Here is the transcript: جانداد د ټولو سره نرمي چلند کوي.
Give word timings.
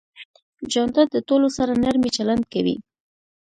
جانداد 0.71 1.07
د 1.11 1.17
ټولو 1.27 1.47
سره 1.57 1.71
نرمي 1.83 2.09
چلند 2.17 2.43
کوي. 2.53 2.75